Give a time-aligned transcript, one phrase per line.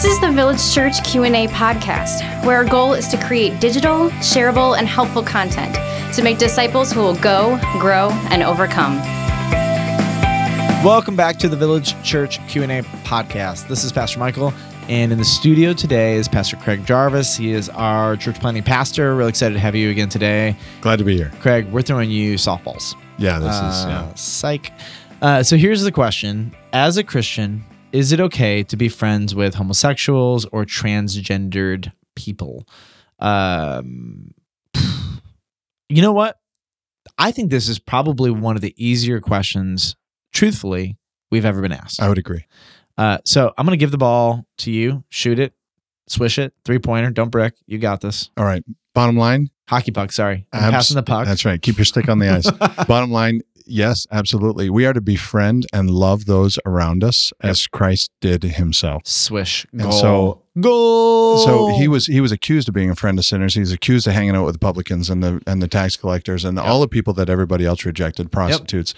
[0.00, 4.78] This is the Village Church Q&A podcast, where our goal is to create digital, shareable,
[4.78, 5.74] and helpful content
[6.14, 8.96] to make disciples who will go, grow, and overcome.
[10.82, 13.68] Welcome back to the Village Church Q&A podcast.
[13.68, 14.54] This is Pastor Michael,
[14.88, 17.36] and in the studio today is Pastor Craig Jarvis.
[17.36, 19.14] He is our church planning pastor.
[19.14, 20.56] Really excited to have you again today.
[20.80, 21.30] Glad to be here.
[21.40, 22.94] Craig, we're throwing you softballs.
[23.18, 24.14] Yeah, this is Uh, yeah.
[24.14, 24.72] Psych.
[25.20, 29.54] Uh, so here's the question: As a Christian, is it okay to be friends with
[29.54, 32.66] homosexuals or transgendered people?
[33.18, 34.32] Um,
[35.88, 36.38] you know what?
[37.18, 39.96] I think this is probably one of the easier questions,
[40.32, 40.96] truthfully,
[41.30, 42.00] we've ever been asked.
[42.00, 42.46] I would agree.
[42.96, 45.04] Uh, so I'm going to give the ball to you.
[45.10, 45.52] Shoot it,
[46.06, 47.10] swish it, three pointer.
[47.10, 47.54] Don't brick.
[47.66, 48.30] You got this.
[48.36, 48.62] All right.
[48.94, 50.10] Bottom line, Hockey puck.
[50.12, 51.26] Sorry, I'm abs- passing the puck.
[51.26, 51.60] That's right.
[51.62, 52.50] Keep your stick on the ice.
[52.86, 54.70] Bottom line, yes, absolutely.
[54.70, 59.02] We are to befriend and love those around us as Christ did himself.
[59.06, 59.66] Swish.
[59.72, 61.38] And so- goal.
[61.38, 63.54] So he was he was accused of being a friend of sinners.
[63.54, 66.58] He's accused of hanging out with the publicans and the and the tax collectors and
[66.58, 68.94] all the people that everybody else rejected, prostitutes.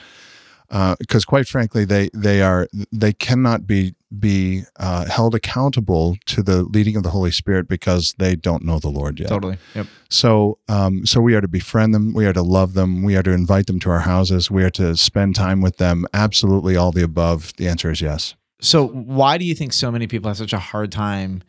[0.71, 6.43] Uh, because quite frankly, they they are they cannot be be uh, held accountable to
[6.43, 9.29] the leading of the Holy Spirit because they don't know the Lord yet.
[9.29, 9.59] Totally.
[9.75, 9.87] Yep.
[10.11, 12.13] So, um, so we are to befriend them.
[12.13, 13.03] We are to love them.
[13.03, 14.51] We are to invite them to our houses.
[14.51, 16.07] We are to spend time with them.
[16.13, 17.53] Absolutely, all the above.
[17.57, 18.35] The answer is yes.
[18.61, 21.43] So why do you think so many people have such a hard time?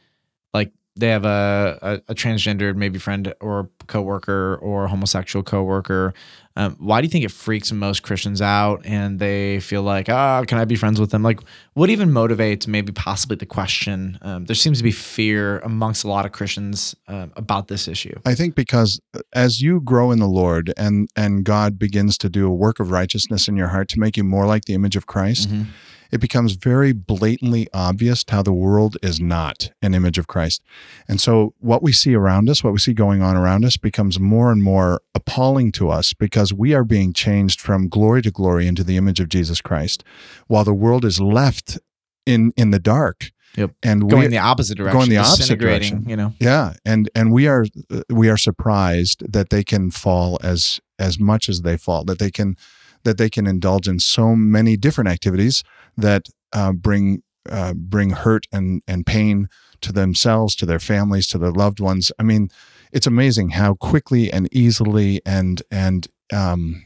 [0.96, 6.14] They have a, a, a transgendered maybe friend or coworker or homosexual coworker.
[6.56, 10.44] Um, why do you think it freaks most Christians out and they feel like, ah,
[10.46, 11.24] can I be friends with them?
[11.24, 11.40] Like,
[11.74, 14.20] what even motivates maybe possibly the question?
[14.22, 18.14] Um, there seems to be fear amongst a lot of Christians um, about this issue.
[18.24, 19.00] I think because
[19.34, 22.92] as you grow in the Lord and and God begins to do a work of
[22.92, 25.66] righteousness in your heart to make you more like the image of Christ, Mhm.
[26.14, 30.62] It becomes very blatantly obvious how the world is not an image of Christ.
[31.08, 34.20] And so what we see around us, what we see going on around us becomes
[34.20, 38.68] more and more appalling to us because we are being changed from glory to glory
[38.68, 40.04] into the image of Jesus Christ
[40.46, 41.80] while the world is left
[42.28, 43.32] in in the dark.
[43.58, 43.72] Yep.
[43.82, 44.98] And Going the opposite direction.
[44.98, 46.08] going the opposite direction.
[46.08, 46.34] You know.
[46.40, 47.66] yeah, and and we are
[48.10, 52.04] we are surprised that they can fall as as much as they fall.
[52.04, 52.56] That they can
[53.04, 55.64] that they can indulge in so many different activities
[55.98, 59.50] that uh, bring uh, bring hurt and and pain
[59.82, 62.12] to themselves, to their families, to their loved ones.
[62.18, 62.50] I mean,
[62.92, 66.86] it's amazing how quickly and easily and and um,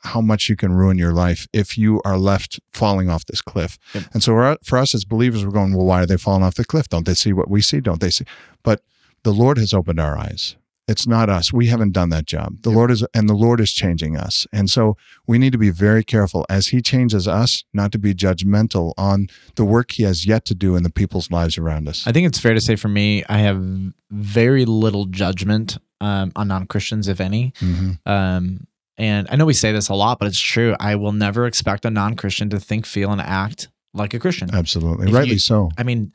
[0.00, 3.78] how much you can ruin your life if you are left falling off this cliff.
[3.94, 4.04] Yep.
[4.12, 6.64] And so for us as believers, we're going, well, why are they falling off the
[6.64, 6.88] cliff?
[6.88, 7.80] Don't they see what we see?
[7.80, 8.24] Don't they see?
[8.62, 8.82] But
[9.24, 10.56] the Lord has opened our eyes.
[10.88, 11.52] It's not us.
[11.52, 12.62] We haven't done that job.
[12.62, 14.46] The Lord is, and the Lord is changing us.
[14.52, 18.14] And so we need to be very careful as He changes us, not to be
[18.14, 22.06] judgmental on the work He has yet to do in the people's lives around us.
[22.06, 23.62] I think it's fair to say for me, I have
[24.10, 27.52] very little judgment um, on non Christians, if any.
[27.60, 27.98] Mhm.
[28.06, 28.66] Um,
[28.96, 30.74] and I know we say this a lot, but it's true.
[30.80, 34.54] I will never expect a non Christian to think, feel, and act like a Christian.
[34.54, 35.70] Absolutely, If rightly you- so.
[35.76, 36.12] I mean,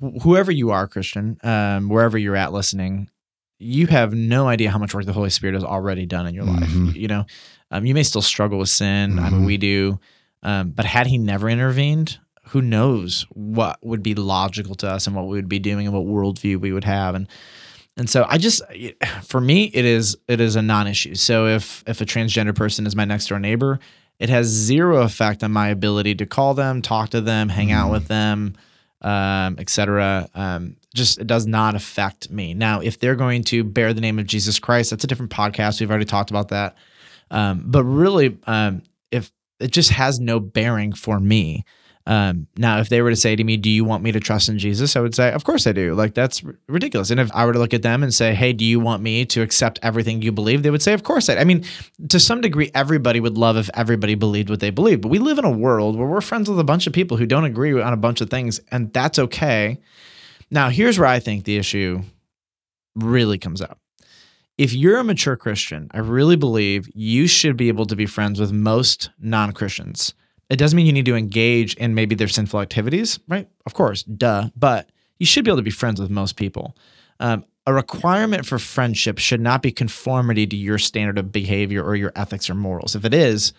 [0.00, 3.08] wh- whoever you are, Christian, um, wherever you're at listening,
[3.60, 6.44] you have no idea how much work the Holy Spirit has already done in your
[6.44, 6.68] life.
[6.70, 6.94] Mhm.
[6.96, 7.26] You know,
[7.70, 9.18] um, you may still struggle with sin.
[9.18, 9.46] I mean, Mhm.
[9.46, 10.00] we do.
[10.42, 15.14] Um, but had he never intervened, who knows what would be logical to us and
[15.14, 17.14] what we would be doing and what worldview we would have.
[17.14, 17.28] And
[17.96, 18.62] and so I just,
[19.24, 21.14] for me, it is it is a non-issue.
[21.16, 23.78] So if if a transgender person is my next door neighbor,
[24.18, 27.88] it has zero effect on my ability to call them, talk to them, hang out
[27.88, 27.92] Mhm.
[27.92, 28.54] with them,
[29.02, 30.28] um, etc.
[30.34, 32.54] Um, just it does not affect me.
[32.54, 35.80] Now, if they're going to bear the name of Jesus Christ, that's a different podcast.
[35.80, 36.76] We've already talked about that.
[37.30, 39.30] Um, but really, um, if
[39.60, 41.64] it just has no bearing for me.
[42.06, 44.48] Um, now, if they were to say to me, "Do you want me to trust
[44.48, 47.10] in Jesus?" I would say, "Of course I do." Like that's r- ridiculous.
[47.10, 49.26] And if I were to look at them and say, "Hey, do you want me
[49.26, 51.64] to accept everything you believe?" They would say, "Of course I." I mean,
[52.08, 55.02] to some degree, everybody would love if everybody believed what they believe.
[55.02, 57.26] But we live in a world where we're friends with a bunch of people who
[57.26, 59.78] don't agree on a bunch of things, and that's okay.
[60.50, 62.02] Now, here's where I think the issue
[62.94, 63.78] really comes up.
[64.58, 68.40] If you're a mature Christian, I really believe you should be able to be friends
[68.40, 70.14] with most non Christians.
[70.50, 73.48] It doesn't mean you need to engage in maybe their sinful activities, right?
[73.64, 74.50] Of course, duh.
[74.56, 76.76] But you should be able to be friends with most people.
[77.20, 81.94] Um, a requirement for friendship should not be conformity to your standard of behavior or
[81.94, 82.96] your ethics or morals.
[82.96, 83.52] If it is,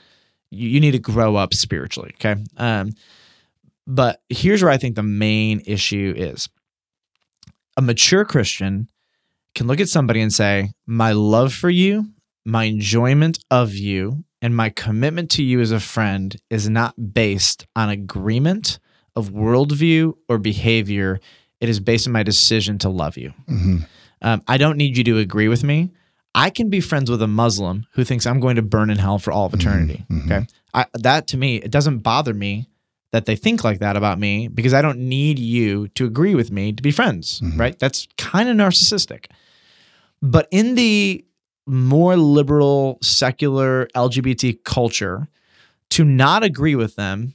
[0.49, 2.11] you, need to grow up spiritually.
[2.15, 2.43] Okay.
[2.57, 2.91] Um,
[3.87, 6.49] but here's where I think the main issue is
[7.77, 8.87] a mature Christian
[9.55, 12.07] can look at somebody and say, My love for you,
[12.45, 17.67] my enjoyment of you, and my commitment to you as a friend is not based
[17.75, 18.79] on agreement
[19.15, 21.19] of worldview or behavior.
[21.59, 23.33] It is based on my decision to love you.
[23.47, 23.79] hmm
[24.23, 25.91] Um, I don't need you to agree with me.
[26.33, 29.19] I can be friends with a Muslim who thinks I'm going to burn in hell
[29.19, 30.05] for all of eternity.
[30.09, 30.25] mhm.
[30.25, 30.47] Okay.
[30.73, 32.69] I, that to me, it doesn't bother me
[33.11, 36.51] that they think like that about me because I don't need you to agree with
[36.51, 37.59] me to be friends, Mhm.
[37.59, 37.77] right?
[37.79, 39.25] That's kind of narcissistic.
[40.21, 41.25] But in the
[41.67, 45.27] more liberal, secular LGBT culture,
[45.89, 47.33] to not agree with them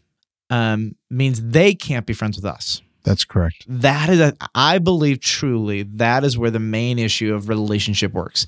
[0.51, 3.65] um, means they can't be friends with us That's correct.
[3.69, 8.47] that is a, i believe truly that is where the main issue of relationship works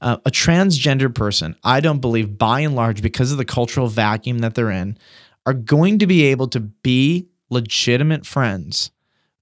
[0.00, 4.40] uh, a transgender person i don't believe by and large because of the cultural vacuum
[4.40, 4.98] that they're in
[5.46, 8.90] are going to be able to be legitimate friends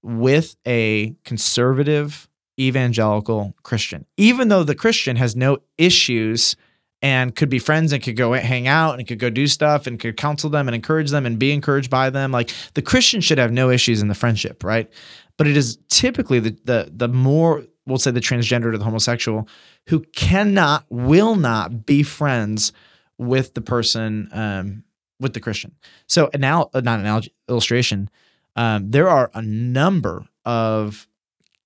[0.01, 6.55] with a conservative evangelical christian even though the christian has no issues
[7.01, 9.99] and could be friends and could go hang out and could go do stuff and
[9.99, 12.31] could counsel them and encourage them and be encouraged by them.
[12.31, 14.89] Like the Christian should have no issues in the friendship, right?
[15.37, 19.47] But it is typically the the the more we'll say the transgender to the homosexual
[19.87, 22.73] who cannot, will not be friends
[23.17, 24.83] with the person um,
[25.19, 25.75] with the Christian.
[26.07, 28.09] So now, not an analogy, illustration.
[28.55, 31.07] Um, there are a number of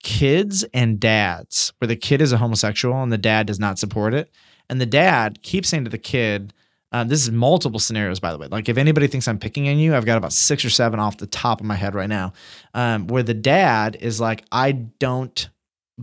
[0.02, 4.14] kids and dads where the kid is a homosexual and the dad does not support
[4.14, 4.32] it
[4.70, 6.54] and the dad keeps saying to the kid,
[6.92, 8.48] um, this is multiple scenarios, by the way.
[8.48, 11.18] Like if anybody thinks I'm picking on you, I've got about six or seven off
[11.18, 12.34] the top of my head right now,
[12.74, 15.50] um, where the dad is like, I don't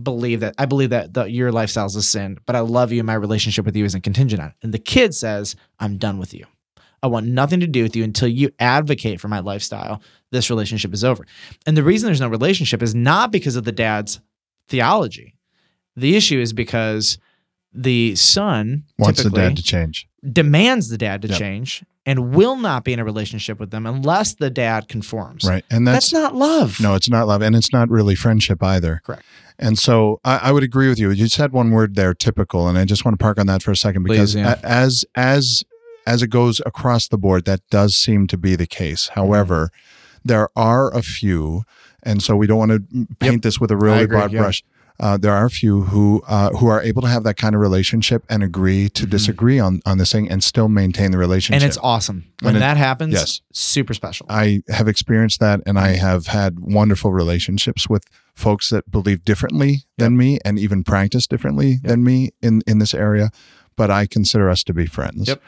[0.01, 0.55] believe that.
[0.57, 2.99] I believe that the, your lifestyle is a sin, but I love you.
[2.99, 4.55] and My relationship with you isn't contingent on it.
[4.61, 6.45] And the kid says, I'm done with you.
[7.03, 10.01] I want nothing to do with you until you advocate for my lifestyle.
[10.31, 11.25] This relationship is over.
[11.65, 14.19] And the reason there's no relationship is not because of the dad's
[14.67, 15.35] theology.
[15.95, 17.17] The issue is because
[17.73, 20.07] the son Wants the dad to change.
[20.31, 21.37] demands the dad to Yep.
[21.39, 25.43] change and will not be in a relationship with them unless the dad conforms.
[25.43, 25.63] Right.
[25.69, 26.79] And That's, that's, not love.
[26.79, 27.41] no, it's not love.
[27.41, 29.01] And it's not really friendship either.
[29.05, 29.23] Correct.
[29.59, 31.09] And so I, I would agree with you.
[31.11, 33.71] You said one word there, typical, and I just want to park on that for
[33.71, 34.59] a second because Please, yeah.
[34.63, 35.63] as as
[36.07, 39.07] as it goes across the board, that does seem to be the case.
[39.07, 39.19] Mm-hmm.
[39.19, 39.71] However,
[40.23, 41.63] there are a few,
[42.01, 44.39] and so we don't want to paint this with a really agree, broad yeah.
[44.39, 44.63] brush.
[44.99, 47.61] Uh, there are a few who uh, who are able to have that kind of
[47.61, 51.59] relationship and agree to disagree on on this thing and still maintain the relationship.
[51.59, 51.65] Mm-hmm.
[51.65, 52.31] and it's awesome.
[52.41, 53.41] When it- that happens, yes.
[53.53, 54.25] super special.
[54.27, 59.83] I have experienced that, and I have had wonderful relationships with folks that believe differently
[59.97, 63.29] than me and even practice differently than me in in this area.
[63.75, 65.27] But I consider us to be friends.
[65.27, 65.41] Yep.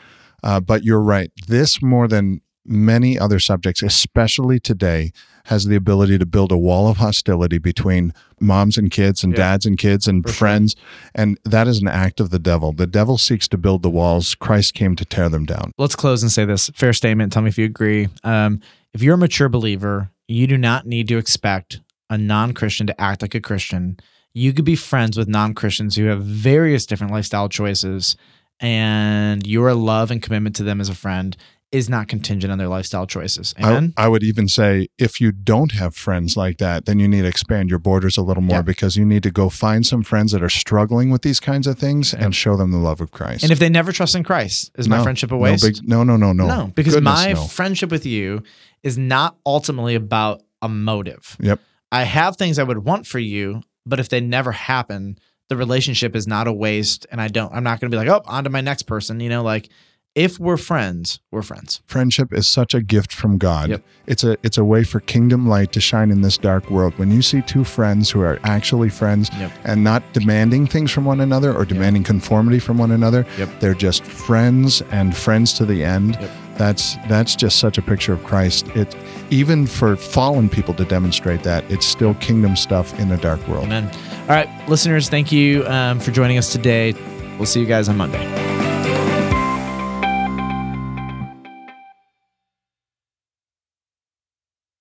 [0.44, 1.32] Uh, but you're right.
[1.48, 5.12] This more than many other subjects, especially today,
[5.46, 9.38] has the ability to build a wall of hostility between moms and kids and Yeah.
[9.38, 10.36] dads and kids and For sure.
[10.38, 10.76] friends.
[11.16, 12.72] And that is an act of the devil.
[12.72, 14.36] The devil seeks to build the walls.
[14.36, 15.72] Christ came to tear them down.
[15.80, 17.34] Let's close and say this fair statement.
[17.34, 18.10] Tell me if you agree.
[18.24, 18.60] Um,
[18.94, 23.02] if you're a mature believer, you do not need to expect a non Christian to
[23.02, 23.98] act like a Christian.
[24.34, 28.16] You could be friends with non Christians who have various different lifestyle choices,
[28.60, 31.36] and your love and commitment to them as a friend
[31.72, 33.54] is not contingent on their lifestyle choices.
[33.60, 37.22] I, I would even say if you don't have friends like that, then you need
[37.22, 40.32] to expand your borders a little more because you need to go find some friends
[40.32, 43.44] that are struggling with these kinds of things and show them the love of Christ.
[43.44, 45.64] and if they never trust in Christ, is my friendship a no, waste?
[45.64, 47.44] big- no, no, no, no, No, because Goodness, my no.
[47.46, 48.42] friendship with you
[48.82, 51.38] is not ultimately about a motive.
[51.40, 51.60] Yep.
[51.92, 55.20] I have things I would want for you, but if they never happen,
[55.50, 57.06] the relationship is not a waste.
[57.12, 59.20] And I don't, I'm not going to be like, oh, on to my next person.
[59.20, 59.70] You know, like
[60.16, 61.82] if we're friends, we're friends.
[61.86, 63.70] friendship is such a gift from God.
[63.70, 63.84] Yep.
[64.08, 66.98] It's a it's a way for kingdom light to shine in this dark world.
[66.98, 69.52] When you see two friends who are actually friends Yep.
[69.66, 73.60] and not demanding things from one another or demanding conformity from one another, Yep.
[73.60, 76.18] they're just friends and friends to the end.
[76.20, 76.32] Yep.
[76.58, 78.68] That's that's just such a picture of Christ.
[78.76, 78.96] It
[79.30, 83.66] even for fallen people to demonstrate that, it's still kingdom stuff in a dark world.
[83.66, 83.90] Amen.
[84.30, 86.94] All right, listeners, thank you um, for joining us today.
[87.40, 88.49] We'll see you guys on Monday.